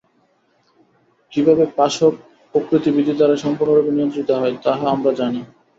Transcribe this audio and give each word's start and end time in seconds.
কিভাবে 1.31 1.63
পাশব 1.77 2.11
প্রকৃতি 2.53 2.89
বিধি 2.95 3.13
দ্বারা 3.15 3.35
সম্পূর্ণরূপে 3.43 3.91
নিয়ন্ত্রিত 3.93 4.29
হয়, 4.39 4.55
তাহা 4.65 4.85
আমরা 4.95 5.11
জানি। 5.19 5.41